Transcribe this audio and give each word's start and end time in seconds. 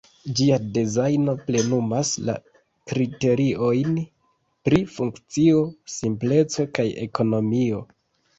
Ĝia 0.37 0.55
dezajno 0.75 1.33
plenumas 1.49 2.13
la 2.29 2.35
kriteriojn 2.93 3.93
pri 4.69 4.81
funkcio, 4.95 5.61
simpleco 5.99 6.67
kaj 6.81 6.89
ekonomio. 7.07 7.85